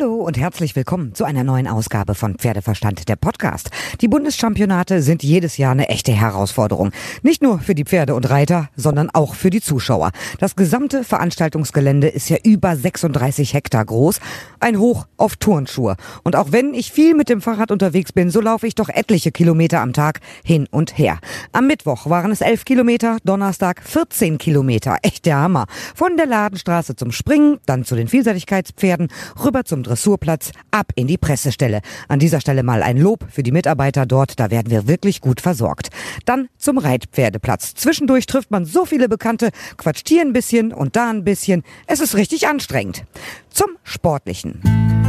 [0.00, 3.70] Hallo und herzlich willkommen zu einer neuen Ausgabe von Pferdeverstand, der Podcast.
[4.00, 6.90] Die Bundeschampionate sind jedes Jahr eine echte Herausforderung.
[7.22, 10.12] Nicht nur für die Pferde und Reiter, sondern auch für die Zuschauer.
[10.38, 14.20] Das gesamte Veranstaltungsgelände ist ja über 36 Hektar groß.
[14.58, 15.96] Ein Hoch auf Turnschuhe.
[16.22, 19.32] Und auch wenn ich viel mit dem Fahrrad unterwegs bin, so laufe ich doch etliche
[19.32, 21.18] Kilometer am Tag hin und her.
[21.52, 24.96] Am Mittwoch waren es 11 Kilometer, Donnerstag 14 Kilometer.
[25.02, 25.66] Echt der Hammer.
[25.94, 29.08] Von der Ladenstraße zum Springen, dann zu den Vielseitigkeitspferden,
[29.44, 31.80] rüber zum Dressurplatz, ab in die Pressestelle.
[32.06, 35.40] An dieser Stelle mal ein Lob für die Mitarbeiter dort, da werden wir wirklich gut
[35.40, 35.88] versorgt.
[36.26, 37.74] Dann zum Reitpferdeplatz.
[37.74, 41.64] Zwischendurch trifft man so viele Bekannte, quatscht hier ein bisschen und da ein bisschen.
[41.88, 43.04] Es ist richtig anstrengend.
[43.50, 44.99] Zum Sportlichen.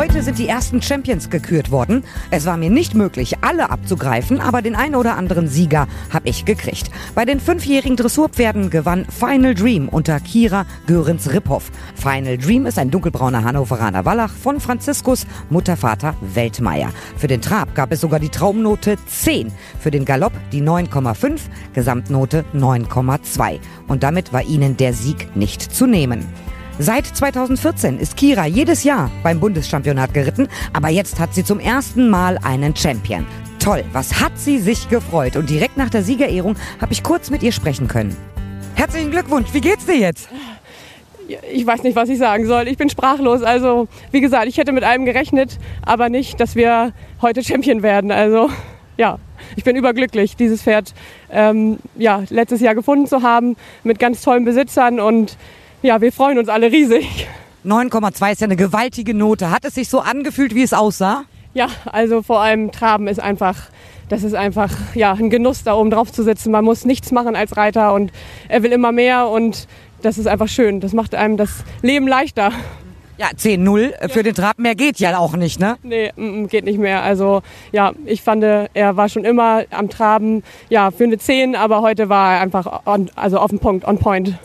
[0.00, 2.04] Heute sind die ersten Champions gekürt worden.
[2.30, 6.46] Es war mir nicht möglich, alle abzugreifen, aber den einen oder anderen Sieger habe ich
[6.46, 6.90] gekriegt.
[7.14, 11.70] Bei den fünfjährigen Dressurpferden gewann Final Dream unter Kira Görinz-Ripphoff.
[11.96, 16.88] Final Dream ist ein dunkelbrauner Hannoveraner Wallach von Franziskus Muttervater Weltmeier.
[17.18, 21.40] Für den Trab gab es sogar die Traumnote 10, für den Galopp die 9,5,
[21.74, 23.58] Gesamtnote 9,2.
[23.86, 26.26] Und damit war ihnen der Sieg nicht zu nehmen.
[26.82, 32.08] Seit 2014 ist Kira jedes Jahr beim Bundeschampionat geritten, aber jetzt hat sie zum ersten
[32.08, 33.26] Mal einen Champion.
[33.58, 35.36] Toll, was hat sie sich gefreut?
[35.36, 38.16] Und direkt nach der Siegerehrung habe ich kurz mit ihr sprechen können.
[38.76, 40.30] Herzlichen Glückwunsch, wie geht's dir jetzt?
[41.52, 42.66] Ich weiß nicht, was ich sagen soll.
[42.66, 43.42] Ich bin sprachlos.
[43.42, 48.10] Also, wie gesagt, ich hätte mit allem gerechnet, aber nicht, dass wir heute Champion werden.
[48.10, 48.48] Also,
[48.96, 49.18] ja,
[49.54, 50.94] ich bin überglücklich, dieses Pferd
[51.30, 55.36] ähm, ja, letztes Jahr gefunden zu haben mit ganz tollen Besitzern und
[55.82, 57.26] ja, wir freuen uns alle riesig.
[57.64, 59.50] 9,2 ist ja eine gewaltige Note.
[59.50, 61.24] Hat es sich so angefühlt, wie es aussah?
[61.52, 63.56] Ja, also vor allem Traben ist einfach,
[64.08, 66.52] das ist einfach ja, ein Genuss, da oben drauf zu sitzen.
[66.52, 68.12] Man muss nichts machen als Reiter und
[68.48, 69.66] er will immer mehr und
[70.02, 70.80] das ist einfach schön.
[70.80, 72.52] Das macht einem das Leben leichter.
[73.18, 75.76] Ja, 10-0 für den Trab mehr geht ja auch nicht, ne?
[75.82, 76.10] Nee,
[76.46, 77.02] geht nicht mehr.
[77.02, 81.82] Also ja, ich fand, er war schon immer am Traben, ja, für eine 10, aber
[81.82, 84.38] heute war er einfach on, also auf den Punkt, on point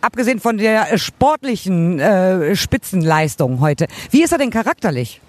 [0.00, 3.86] abgesehen von der sportlichen äh, Spitzenleistung heute.
[4.10, 5.20] Wie ist er denn charakterlich?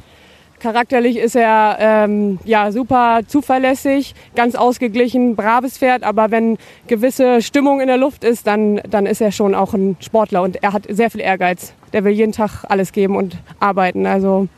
[0.61, 6.03] Charakterlich ist er ähm, ja super zuverlässig, ganz ausgeglichen, braves Pferd.
[6.03, 9.97] Aber wenn gewisse Stimmung in der Luft ist, dann, dann ist er schon auch ein
[9.99, 11.73] Sportler und er hat sehr viel Ehrgeiz.
[11.93, 14.05] Der will jeden Tag alles geben und arbeiten.
[14.05, 14.49] Also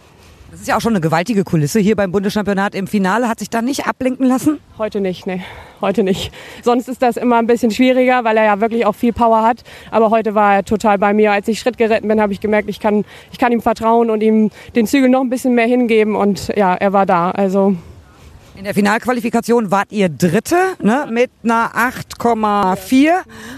[0.53, 2.75] das ist ja auch schon eine gewaltige Kulisse hier beim Bundeschampionat.
[2.75, 4.59] Im Finale hat sich da nicht ablenken lassen?
[4.77, 5.41] Heute nicht, nee.
[5.81, 6.31] Heute nicht.
[6.61, 9.63] Sonst ist das immer ein bisschen schwieriger, weil er ja wirklich auch viel Power hat.
[9.89, 11.31] Aber heute war er total bei mir.
[11.31, 14.21] Als ich Schritt geritten bin, habe ich gemerkt, ich kann, ich kann ihm vertrauen und
[14.21, 16.15] ihm den Zügel noch ein bisschen mehr hingeben.
[16.15, 17.31] Und ja, er war da.
[17.31, 17.75] Also
[18.55, 23.11] in der Finalqualifikation wart ihr Dritte ne, mit einer 8,4.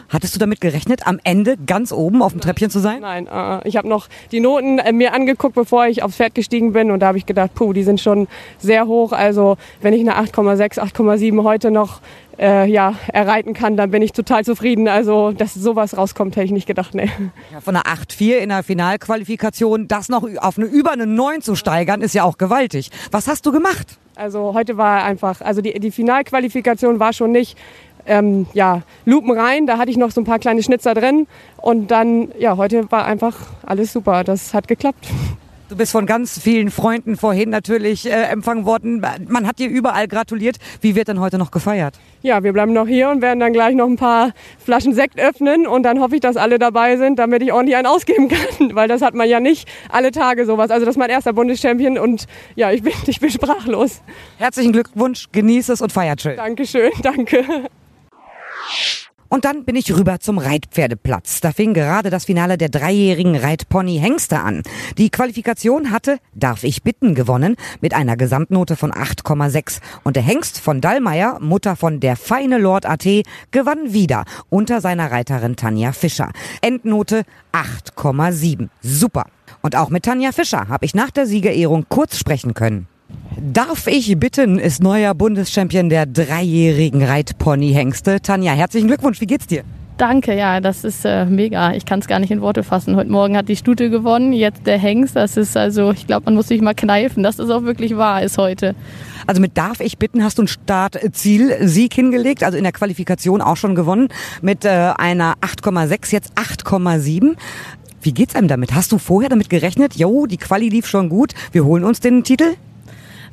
[0.09, 3.01] Hattest du damit gerechnet, am Ende ganz oben auf dem Treppchen zu sein?
[3.01, 6.73] Nein, äh, ich habe noch die Noten äh, mir angeguckt, bevor ich aufs Pferd gestiegen
[6.73, 6.91] bin.
[6.91, 9.11] Und da habe ich gedacht, puh, die sind schon sehr hoch.
[9.11, 12.00] Also wenn ich eine 8,6, 8,7 heute noch
[12.39, 14.88] äh, ja, erreiten kann, dann bin ich total zufrieden.
[14.88, 16.94] Also, dass sowas rauskommt, hätte ich nicht gedacht.
[16.94, 17.09] Nee.
[17.51, 21.55] Ja, von einer 8,4 in der Finalqualifikation, das noch auf eine über eine 9 zu
[21.55, 22.89] steigern, ist ja auch gewaltig.
[23.11, 24.00] Was hast du gemacht?
[24.16, 27.58] Also heute war einfach, also die, die Finalqualifikation war schon nicht
[28.06, 31.28] ähm, ja, Lupen rein, da hatte ich noch so ein paar kleine Schnitzer drin
[31.58, 35.08] und dann, ja, heute war einfach alles super, das hat geklappt.
[35.68, 39.03] Du bist von ganz vielen Freunden vorhin natürlich äh, empfangen worden.
[39.28, 40.58] Man hat dir überall gratuliert.
[40.81, 41.96] Wie wird denn heute noch gefeiert?
[42.22, 44.34] Ja, wir bleiben noch hier und werden dann gleich noch ein paar
[44.64, 47.88] Flaschen Sekt öffnen und dann hoffe ich, dass alle dabei sind, damit ich ordentlich einen
[47.88, 50.70] ausgeben kann, weil das hat man ja nicht alle Tage sowas.
[50.70, 54.03] Also das ist mein erster Bundeschampion und ja, ich bin, ich bin sprachlos.
[54.38, 56.38] Herzlichen Glückwunsch, genieße es und feiert schön.
[56.38, 57.44] Dankeschön, danke.
[59.30, 61.41] Und dann bin ich rüber zum Reitpferdeplatz.
[61.41, 64.63] Da fing gerade das Finale der dreijährigen Reitpony Hengste an.
[64.97, 69.80] Die Qualifikation hatte, darf ich bitten, gewonnen mit einer Gesamtnote von 8,6.
[70.03, 73.06] Und der Hengst von Dallmayr, Mutter von der feine Lord AT,
[73.52, 76.31] gewann wieder unter seiner Reiterin Tanja Fischer.
[76.62, 78.70] Endnote 8,7.
[78.82, 79.26] Super.
[79.61, 82.88] Und auch mit Tanja Fischer habe ich nach der Siegerehrung kurz sprechen können.
[83.38, 88.22] Darf ich bitten, ist neuer Bundeschampion der dreijährigen Reitpony-Hengste.
[88.22, 89.64] Tanja, herzlichen Glückwunsch, wie geht's dir?
[89.97, 91.73] Danke, ja, das ist äh, mega.
[91.73, 92.97] Ich kann es gar nicht in Worte fassen.
[92.97, 95.16] Heute Morgen hat die Stute gewonnen, jetzt der Hengst.
[95.16, 98.22] Das ist also, ich glaube, man muss sich mal kneifen, dass das auch wirklich wahr
[98.22, 98.76] ist heute.
[99.26, 103.56] Also mit Darf ich bitten hast du einen Startziel-Sieg hingelegt, also in der Qualifikation auch
[103.56, 104.09] schon gewonnen
[104.41, 107.35] mit äh, einer 8,6, jetzt 8,7.
[108.02, 108.76] Wie geht's einem damit?
[108.76, 109.96] Hast du vorher damit gerechnet?
[109.96, 112.56] Jo, die Quali lief schon gut, wir holen uns den Titel?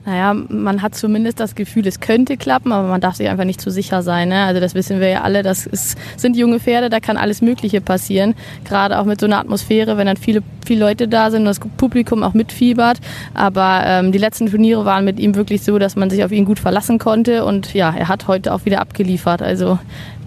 [0.04, 3.60] Naja, man hat zumindest das Gefühl, es könnte klappen, aber man darf sich einfach nicht
[3.60, 4.31] zu sicher sein.
[4.31, 4.44] Ne?
[4.44, 7.81] Also das wissen wir ja alle, das ist, sind junge Pferde, da kann alles Mögliche
[7.81, 8.34] passieren.
[8.64, 11.60] Gerade auch mit so einer Atmosphäre, wenn dann viele, viele Leute da sind und das
[11.60, 12.99] Publikum auch mitfiebert.
[13.32, 16.46] Aber ähm, die letzten Turniere waren mit ihm wirklich so, dass man sich auf ihn
[16.46, 17.44] gut verlassen konnte.
[17.44, 19.40] Und ja, er hat heute auch wieder abgeliefert.
[19.40, 19.78] Also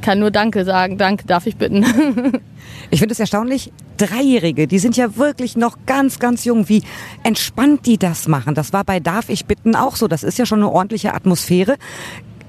[0.01, 0.97] kann nur Danke sagen.
[0.97, 1.85] Danke, darf ich bitten.
[2.91, 6.83] Ich finde es erstaunlich, Dreijährige, die sind ja wirklich noch ganz, ganz jung, wie
[7.23, 8.55] entspannt die das machen.
[8.55, 10.07] Das war bei Darf ich bitten auch so.
[10.07, 11.75] Das ist ja schon eine ordentliche Atmosphäre.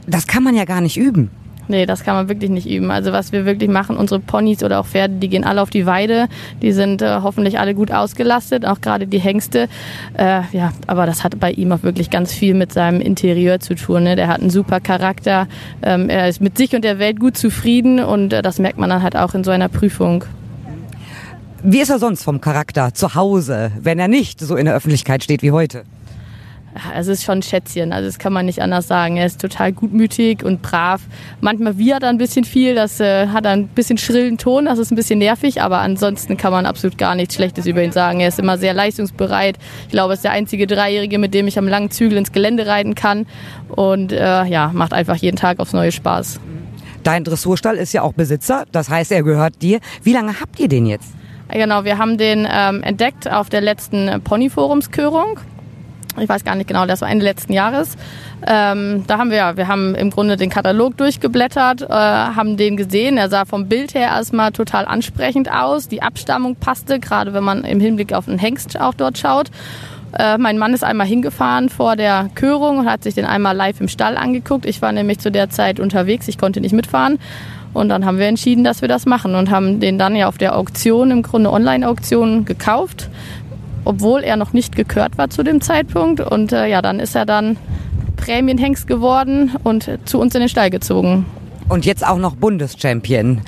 [0.07, 1.31] Das kann man ja gar nicht üben.
[1.69, 2.91] Nee, das kann man wirklich nicht üben.
[2.91, 5.87] Also was wir wirklich machen, unsere Ponys oder auch Pferde, die gehen alle auf die
[5.87, 6.29] Weide.
[6.63, 9.69] Die sind äh, hoffentlich alle gut ausgelastet, auch gerade die Hengste.
[10.17, 13.75] Äh, ja, aber das hat bei ihm auch wirklich ganz viel mit seinem Interieur zu
[13.75, 14.05] tun.
[14.05, 14.17] Ne?
[14.17, 15.49] Der hat einen super Charakter.
[15.83, 18.91] Ähm, er ist mit sich und der Welt gut zufrieden und äh, das merkt man
[18.91, 20.25] dann halt auch in so einer Prüfung.
[21.63, 25.25] Wie ist er sonst vom Charakter zu Hause, wenn er nicht so in der Öffentlichkeit
[25.25, 25.85] steht wie heute?
[26.95, 29.17] es ist schon ein Schätzchen, also das kann man nicht anders sagen.
[29.17, 31.01] Er ist total gutmütig und brav.
[31.41, 34.91] Manchmal wiehert er ein bisschen viel, das äh, hat ein bisschen schrillen Ton, das ist
[34.91, 38.21] ein bisschen nervig, aber ansonsten kann man absolut gar nichts Schlechtes über ihn sagen.
[38.21, 39.59] Er ist immer sehr leistungsbereit.
[39.85, 42.67] Ich glaube, er ist der einzige Dreijährige, mit dem ich am langen Zügel ins Gelände
[42.67, 43.27] reiten kann
[43.69, 46.41] und äh, ja, macht einfach jeden Tag aufs neue Spaß.
[47.03, 49.79] Dein Dressurstall ist ja auch Besitzer, das heißt, er gehört dir.
[50.03, 51.13] Wie lange habt ihr den jetzt?
[51.53, 55.39] Genau, wir haben den ähm, entdeckt auf der letzten Ponyforumskörung
[56.21, 57.97] ich weiß gar nicht genau, das war Ende letzten Jahres.
[58.47, 62.77] Ähm, da haben wir ja, wir haben im Grunde den Katalog durchgeblättert, äh, haben den
[62.77, 63.19] gesehen.
[63.19, 65.89] Er sah vom Bild her erstmal total ansprechend aus.
[65.89, 69.51] Die Abstammung passte, gerade wenn man im Hinblick auf den Hengst auch dort schaut.
[70.19, 73.81] Äh, mein Mann ist einmal hingefahren vor der Körung und hat sich den einmal live
[73.81, 74.65] im Stall angeguckt.
[74.65, 77.19] Ich war nämlich zu der Zeit unterwegs, ich konnte nicht mitfahren.
[77.77, 80.39] Und dann haben wir entschieden, dass wir das machen und haben den dann ja auf
[80.39, 83.09] der Auktion, im Grunde Online-Auktion gekauft
[83.87, 86.21] obwohl er noch nicht gekürt war zu dem Zeitpunkt.
[86.21, 87.57] Und äh, ja, dann ist er dann
[88.17, 91.25] Prämienhengst geworden und zu uns in den Stall gezogen.
[91.69, 93.43] Und jetzt auch noch Bundeschampion.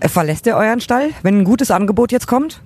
[0.00, 2.62] Verlässt er euren Stall, wenn ein gutes Angebot jetzt kommt?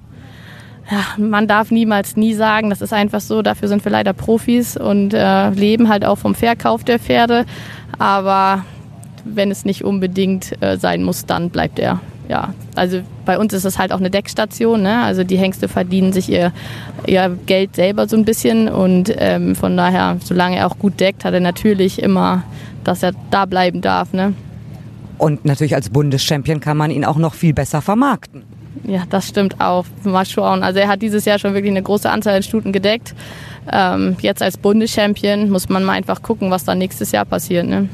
[0.91, 4.77] Ja, man darf niemals nie sagen, das ist einfach so, dafür sind wir leider Profis
[4.77, 7.45] und äh, leben halt auch vom Verkauf der Pferde.
[7.99, 8.65] Aber
[9.25, 13.65] wenn es nicht unbedingt äh, sein muss, dann bleibt er ja, also bei uns ist
[13.65, 14.83] es halt auch eine Deckstation.
[14.83, 15.03] Ne?
[15.03, 16.53] Also die Hengste verdienen sich ihr,
[17.07, 21.25] ihr Geld selber so ein bisschen und ähm, von daher, solange er auch gut deckt,
[21.25, 22.43] hat er natürlich immer,
[22.83, 24.13] dass er da bleiben darf.
[24.13, 24.33] Ne?
[25.19, 28.43] Und natürlich als Bundeschampion kann man ihn auch noch viel besser vermarkten.
[28.85, 29.85] Ja, das stimmt auch.
[30.03, 30.63] Mal schauen.
[30.63, 33.15] Also er hat dieses Jahr schon wirklich eine große Anzahl an Stuten gedeckt.
[33.71, 37.67] Ähm, jetzt als Bundeschampion muss man mal einfach gucken, was da nächstes Jahr passiert.
[37.67, 37.89] Ne?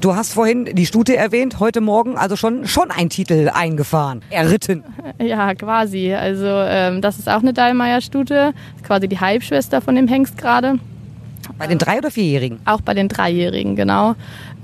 [0.00, 4.82] Du hast vorhin die Stute erwähnt, heute Morgen also schon, schon ein Titel eingefahren, erritten.
[5.18, 6.14] Ja, quasi.
[6.14, 10.78] Also ähm, das ist auch eine Dallmayr-Stute, quasi die Halbschwester von dem Hengst gerade.
[11.58, 12.60] Bei den drei- oder vierjährigen?
[12.64, 14.14] Auch bei den dreijährigen, genau.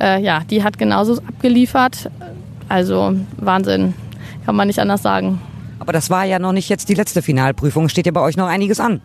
[0.01, 2.11] Äh, ja, die hat genauso abgeliefert.
[2.71, 3.93] Also Wahnsinn,
[4.47, 5.41] kann man nicht anders sagen.
[5.79, 7.91] Aber das war ja noch nicht jetzt die letzte Finalprüfung.
[7.91, 9.03] Steht ja bei euch noch einiges an.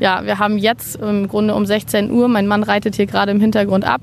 [0.00, 3.40] Ja, wir haben jetzt im Grunde um 16 Uhr, mein Mann reitet hier gerade im
[3.40, 4.00] Hintergrund ab,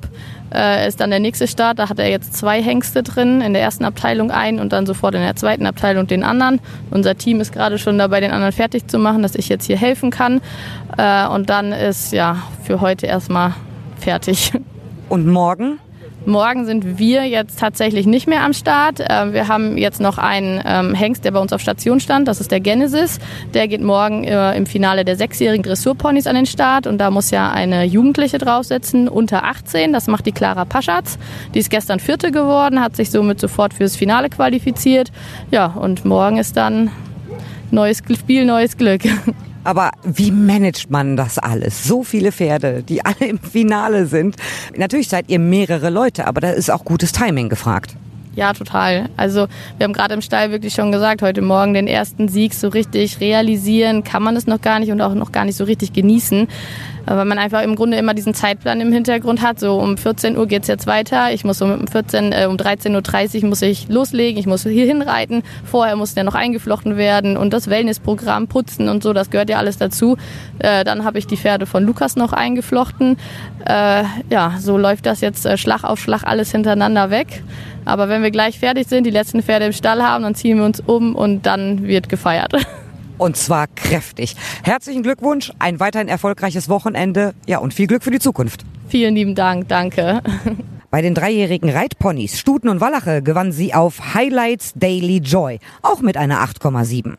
[0.54, 1.80] äh, ist dann der nächste Start.
[1.80, 5.16] Da hat er jetzt zwei Hengste drin, in der ersten Abteilung ein und dann sofort
[5.16, 6.60] in der zweiten Abteilung den anderen.
[6.92, 9.78] Unser Team ist gerade schon dabei, den anderen fertig zu machen, dass ich jetzt hier
[9.78, 10.42] helfen kann.
[10.98, 13.54] Äh, und dann ist ja für heute erstmal
[13.98, 14.54] fertig.
[15.08, 15.80] Und morgen?
[16.26, 19.00] Morgen sind wir jetzt tatsächlich nicht mehr am Start.
[19.00, 22.28] Äh, wir haben jetzt noch einen ähm, Hengst, der bei uns auf Station stand.
[22.28, 23.20] Das ist der Genesis.
[23.54, 26.88] Der geht morgen äh, im Finale der sechsjährigen Dressurponys an den Start.
[26.88, 29.94] Und da muss ja eine Jugendliche draufsetzen, unter 18.
[29.94, 31.20] Das macht die Clara Paschatz.
[31.54, 35.12] Die ist gestern Vierte geworden, hat sich somit sofort fürs Finale qualifiziert.
[35.52, 36.92] Ja, und morgen ist dann
[37.70, 39.02] neues Spiel, neues Glück.
[39.66, 41.84] Aber wie managt man das alles?
[41.86, 44.36] So viele Pferde, die alle im Finale sind.
[44.78, 47.96] Natürlich seid ihr mehrere Leute, aber da ist auch gutes Timing gefragt.
[48.36, 49.10] Ja, total.
[49.18, 52.68] Also wir haben gerade im Stall wirklich schon gesagt, heute Morgen den ersten Sieg so
[52.68, 55.94] richtig realisieren kann man es noch gar nicht und auch noch gar nicht so richtig
[55.94, 56.48] genießen
[57.06, 59.60] weil man einfach im Grunde immer diesen Zeitplan im Hintergrund hat.
[59.60, 61.32] So um 14 Uhr geht's jetzt weiter.
[61.32, 64.40] Ich muss um 14, äh, um 13.30 Uhr muss ich loslegen.
[64.40, 65.44] Ich muss hier hinreiten.
[65.64, 69.14] Vorher muss der noch eingeflochten werden und das Wellnessprogramm putzen und so.
[69.14, 70.18] Das gehört ja alles dazu.
[70.60, 73.18] Äh, dann habe ich die Pferde von Lukas noch eingeflochten.
[73.66, 77.44] Äh, ja, so läuft das jetzt äh, Schlag auf Schlag alles hintereinander weg.
[77.86, 80.66] Aber wenn wir gleich fertig sind, die letzten Pferde im Stall haben, dann ziehen wir
[80.66, 82.54] uns um und dann wird gefeiert.
[83.18, 84.36] Und zwar kräftig.
[84.64, 87.34] Herzlichen Glückwunsch, ein weiterhin erfolgreiches Wochenende.
[87.48, 88.66] Ja, und viel Glück für die Zukunft.
[88.88, 90.22] Vielen lieben Dank, danke.
[90.92, 96.16] Bei den dreijährigen Reitponys Stuten und Wallache gewann sie auf Highlights Daily Joy, auch mit
[96.18, 97.16] einer 8,7.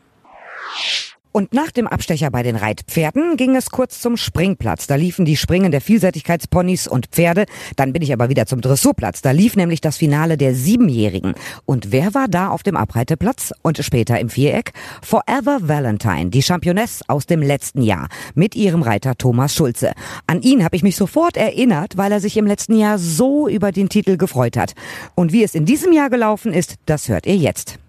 [1.31, 4.87] Und nach dem Abstecher bei den Reitpferden ging es kurz zum Springplatz.
[4.87, 7.45] Da liefen die Springen der Vielseitigkeitsponys und Pferde.
[7.75, 9.21] Dann bin ich aber wieder zum Dressurplatz.
[9.21, 11.35] Da lief nämlich das Finale der Siebenjährigen.
[11.65, 14.73] Und wer war da auf dem Abreiteplatz und später im Viereck?
[15.01, 19.93] Forever Valentine, die Championess aus dem letzten Jahr mit ihrem Reiter Thomas Schulze.
[20.25, 23.71] An ihn habe ich mich sofort erinnert, weil er sich im letzten Jahr so über
[23.71, 24.73] den Titel gefreut hat.
[25.15, 27.79] Und wie es in diesem Jahr gelaufen ist, das hört ihr jetzt.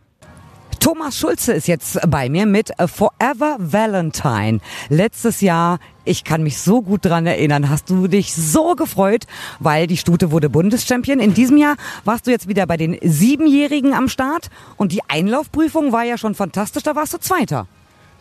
[0.81, 4.61] Thomas Schulze ist jetzt bei mir mit Forever Valentine.
[4.89, 9.25] Letztes Jahr, ich kann mich so gut dran erinnern, hast du dich so gefreut,
[9.59, 11.19] weil die Stute wurde Bundeschampion.
[11.19, 15.93] In diesem Jahr warst du jetzt wieder bei den Siebenjährigen am Start und die Einlaufprüfung
[15.93, 17.67] war ja schon fantastisch, da warst du Zweiter.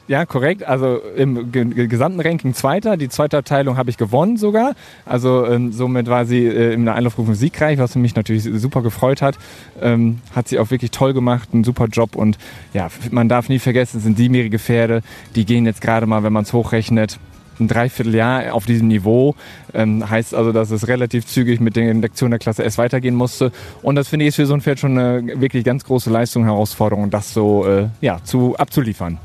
[0.07, 0.63] Ja, korrekt.
[0.63, 2.95] Also im gesamten Ranking Zweiter.
[2.95, 4.73] Die zweite Abteilung habe ich gewonnen sogar.
[5.05, 9.21] Also ähm, somit war sie äh, in der Einlaufprüfung siegreich, was mich natürlich super gefreut
[9.21, 9.37] hat.
[9.81, 12.15] Ähm, hat sie auch wirklich toll gemacht, einen super Job.
[12.15, 12.37] Und
[12.73, 15.01] ja, man darf nie vergessen, es sind siebenjährige Pferde.
[15.35, 17.19] Die gehen jetzt gerade mal, wenn man es hochrechnet,
[17.59, 19.35] ein Dreivierteljahr auf diesem Niveau.
[19.73, 23.51] Ähm, heißt also, dass es relativ zügig mit den Lektionen der Klasse S weitergehen musste.
[23.81, 26.45] Und das finde ich ist für so ein Pferd schon eine wirklich ganz große Leistung,
[26.45, 29.17] Herausforderung, das so äh, ja, zu, abzuliefern.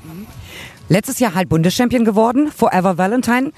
[0.93, 3.53] Letztes Jahr halt Bundeschampion geworden, Forever Valentine.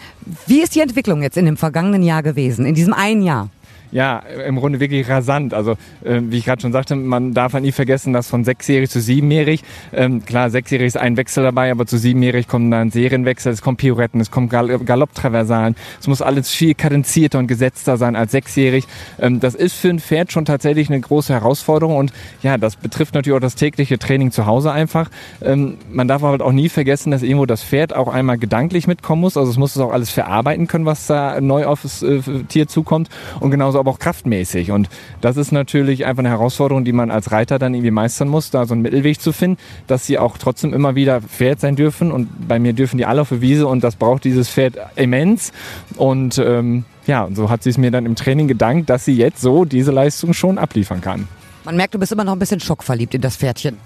[0.46, 3.48] Wie ist die Entwicklung jetzt in dem vergangenen Jahr gewesen, in diesem einen Jahr?
[3.94, 5.54] Ja, im Grunde wirklich rasant.
[5.54, 5.72] Also
[6.04, 9.00] äh, wie ich gerade schon sagte, man darf halt nie vergessen, dass von sechsjährig zu
[9.00, 13.62] siebenjährig, ähm, klar, sechsjährig ist ein Wechsel dabei, aber zu siebenjährig kommen dann Serienwechsel, es
[13.62, 15.76] kommen Pirouetten, es kommen Gal Galopptraversalen.
[16.00, 18.86] Es muss alles viel kadenzierter und gesetzter sein als sechsjährig.
[19.20, 23.14] Ähm, das ist für ein Pferd schon tatsächlich eine große Herausforderung und ja, das betrifft
[23.14, 25.08] natürlich auch das tägliche Training zu Hause einfach.
[25.40, 29.20] Ähm, man darf halt auch nie vergessen, dass irgendwo das Pferd auch einmal gedanklich mitkommen
[29.20, 29.36] muss.
[29.36, 32.66] Also es muss es auch alles verarbeiten können, was da neu auf das äh, Tier
[32.66, 33.08] zukommt
[33.38, 34.70] und genauso aber auch kraftmäßig.
[34.70, 34.88] Und
[35.20, 38.66] das ist natürlich einfach eine Herausforderung, die man als Reiter dann irgendwie meistern muss, da
[38.66, 42.10] so einen Mittelweg zu finden, dass sie auch trotzdem immer wieder Pferd sein dürfen.
[42.10, 45.52] Und bei mir dürfen die alle auf der Wiese und das braucht dieses Pferd immens.
[45.96, 49.14] Und ähm, ja, und so hat sie es mir dann im Training gedankt, dass sie
[49.14, 51.28] jetzt so diese Leistung schon abliefern kann.
[51.64, 53.78] Man merkt, du bist immer noch ein bisschen schockverliebt in das Pferdchen.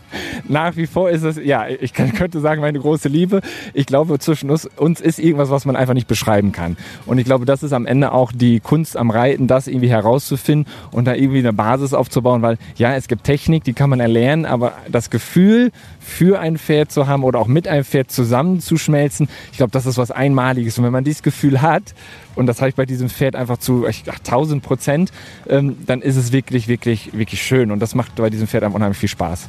[0.49, 3.40] Nach wie vor ist es, ja, ich könnte sagen, meine große Liebe.
[3.73, 6.76] Ich glaube, zwischen uns, uns ist irgendwas, was man einfach nicht beschreiben kann.
[7.06, 10.66] Und ich glaube, das ist am Ende auch die Kunst am Reiten, das irgendwie herauszufinden
[10.90, 14.44] und da irgendwie eine Basis aufzubauen, weil ja, es gibt Technik, die kann man erlernen,
[14.44, 15.70] aber das Gefühl
[16.09, 19.99] für ein Pferd zu haben oder auch mit einem Pferd zusammenzuschmelzen, ich glaube, das ist
[19.99, 20.79] was Einmaliges.
[20.79, 21.95] Und wenn man dieses Gefühl hat,
[22.35, 25.12] und das habe ich bei diesem Pferd einfach zu ach, 1000 Prozent,
[25.49, 27.71] ähm, dann ist es wirklich, wirklich, wirklich schön.
[27.71, 29.49] Und das macht bei diesem Pferd einfach unheimlich viel Spaß.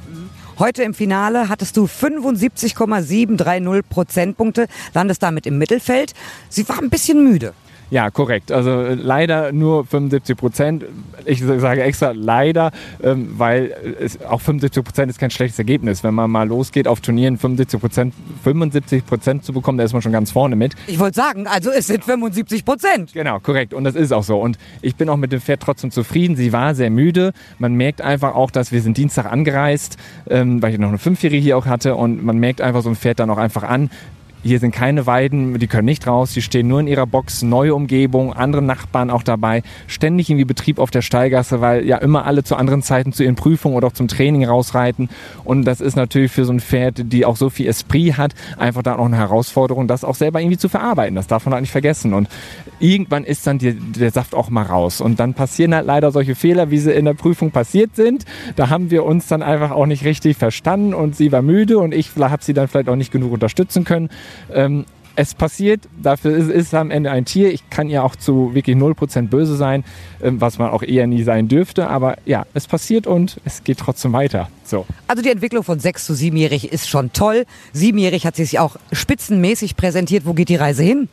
[0.60, 6.14] Heute im Finale hattest du 75,730 Prozentpunkte, landest damit im Mittelfeld.
[6.50, 7.54] Sie war ein bisschen müde.
[7.92, 8.52] Ja, korrekt.
[8.52, 10.86] Also äh, leider nur 75 Prozent.
[11.26, 12.72] Ich sage extra leider,
[13.04, 16.04] ähm, weil es, auch 75 Prozent ist kein schlechtes Ergebnis.
[16.04, 20.02] Wenn man mal losgeht auf Turnieren 75 Prozent 75 Prozent zu bekommen, da ist man
[20.02, 20.76] schon ganz vorne mit.
[20.88, 23.14] Ich wollte sagen, also es sind 75 Prozent.
[23.14, 23.74] Genau, korrekt.
[23.74, 24.40] Und das ist auch so.
[24.40, 26.36] Und ich bin auch mit dem Pferd trotzdem zufrieden.
[26.36, 27.34] Sie war sehr müde.
[27.58, 29.98] Man merkt einfach auch, dass wir sind Dienstag angereist,
[30.30, 31.96] ähm, weil ich noch eine Fünfjährige hier auch hatte.
[31.96, 33.90] Und man merkt einfach so ein Pferd dann auch einfach an,
[34.44, 37.76] hier sind keine Weiden, die können nicht raus, die stehen nur in ihrer Box, neue
[37.76, 42.44] Umgebung, andere Nachbarn auch dabei, ständig irgendwie Betrieb auf der Steigasse, weil ja immer alle
[42.44, 45.10] zu anderen Zeiten zu ihren Prüfungen oder auch zum Training rausreiten.
[45.44, 48.84] Und das ist natürlich für so ein Pferd, die auch so viel Esprit hat, einfach
[48.84, 51.16] da auch eine Herausforderung, das auch selber irgendwie zu verarbeiten.
[51.16, 52.14] Das darf man halt nicht vergessen.
[52.14, 52.30] Und
[52.80, 55.02] irgendwann ist dann die, der Saft auch mal raus.
[55.02, 58.26] Und dann passieren halt leider solche Fehler, wie sie in der Prüfung passiert sind.
[58.56, 61.94] Da haben wir uns dann einfach auch nicht richtig verstanden und sie war müde und
[61.94, 64.10] ich habe sie dann vielleicht auch nicht genug unterstützen können.
[64.54, 67.52] Ähm, es passiert, dafür ist, ist am Ende ein Tier.
[67.52, 69.84] Ich kann ihr auch zu wirklich 0% böse sein,
[70.24, 71.90] ähm, was man auch eher nie sein dürfte.
[71.90, 74.50] Aber ja, es passiert und es geht trotzdem weiter.
[74.64, 74.86] So.
[75.08, 77.46] Also die Entwicklung von 6 zu 7-jährig ist schon toll.
[77.74, 80.26] Siebenjährig hat sie sich auch spitzenmäßig präsentiert.
[80.26, 81.10] Wo geht die Reise hin?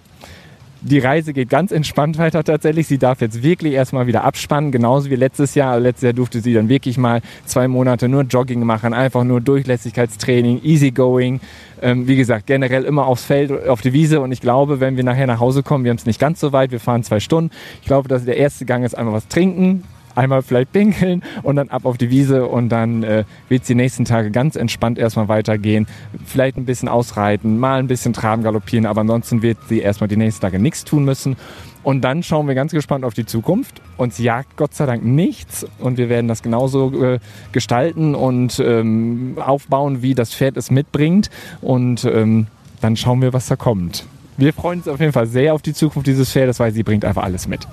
[0.86, 2.86] Die Reise geht ganz entspannt weiter tatsächlich.
[2.86, 5.80] Sie darf jetzt wirklich erstmal wieder abspannen, genauso wie letztes Jahr.
[5.80, 10.62] Letztes Jahr durfte sie dann wirklich mal zwei Monate nur Jogging machen, einfach nur Durchlässigkeitstraining,
[10.62, 11.40] Easygoing.
[11.82, 14.20] Ähm, wie gesagt, generell immer aufs Feld, auf die Wiese.
[14.20, 16.52] Und ich glaube, wenn wir nachher nach Hause kommen, wir haben es nicht ganz so
[16.52, 17.50] weit, wir fahren zwei Stunden.
[17.80, 19.82] Ich glaube, dass der erste Gang ist einmal was trinken,
[20.16, 23.74] einmal vielleicht pinkeln und dann ab auf die Wiese und dann äh, wird es die
[23.74, 25.86] nächsten Tage ganz entspannt erstmal weitergehen.
[26.24, 30.16] Vielleicht ein bisschen ausreiten, mal ein bisschen traben, galoppieren, aber ansonsten wird sie erstmal die
[30.16, 31.36] nächsten Tage nichts tun müssen.
[31.82, 33.80] Und dann schauen wir ganz gespannt auf die Zukunft.
[33.96, 37.20] Uns jagt Gott sei Dank nichts und wir werden das genauso äh,
[37.52, 41.30] gestalten und ähm, aufbauen, wie das Pferd es mitbringt.
[41.60, 42.48] Und ähm,
[42.80, 44.04] dann schauen wir, was da kommt.
[44.36, 47.04] Wir freuen uns auf jeden Fall sehr auf die Zukunft dieses Pferdes, weil sie bringt
[47.04, 47.68] einfach alles mit.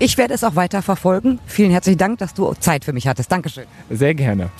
[0.00, 1.40] Ich werde es auch weiter verfolgen.
[1.46, 3.32] Vielen herzlichen Dank, dass du Zeit für mich hattest.
[3.32, 3.64] Dankeschön.
[3.90, 4.50] Sehr gerne.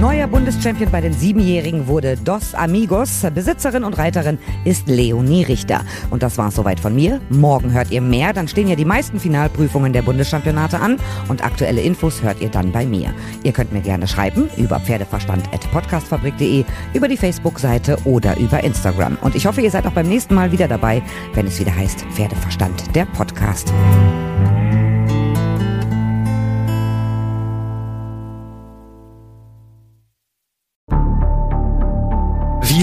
[0.00, 3.26] Neuer Bundeschampion bei den Siebenjährigen wurde Dos Amigos.
[3.34, 5.80] Besitzerin und Reiterin ist Leonie Richter.
[6.10, 7.20] Und das war's soweit von mir.
[7.30, 8.32] Morgen hört ihr mehr.
[8.32, 10.98] Dann stehen ja die meisten Finalprüfungen der Bundeschampionate an.
[11.26, 13.12] Und aktuelle Infos hört ihr dann bei mir.
[13.42, 16.64] Ihr könnt mir gerne schreiben über pferdeverstand.podcastfabrik.de,
[16.94, 19.18] über die Facebook-Seite oder über Instagram.
[19.20, 21.02] Und ich hoffe, ihr seid auch beim nächsten Mal wieder dabei,
[21.34, 23.72] wenn es wieder heißt Pferdeverstand, der Podcast.